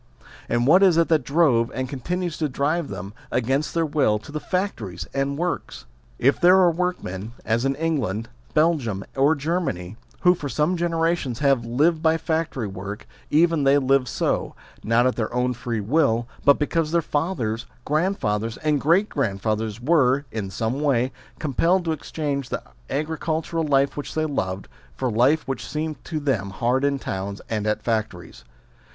[0.49, 4.31] and what it is that drove, and continues to drive them, against their will, to
[4.31, 5.85] the factories and works?
[6.17, 11.67] If there are workmen, as in England, Belgium, or Germany, who for some generations have
[11.67, 16.57] lived by factory work, even they live so, not at their own free will but
[16.57, 22.63] because their fathers, grandfathers, and great grandfathers were, in some way, compelled to exchange the
[22.89, 27.67] agricultural life which they loved, for life which seemed to them hard in towns and
[27.67, 28.43] at factories.